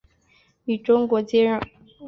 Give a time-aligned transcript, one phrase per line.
[0.65, 1.61] 与中国接壤。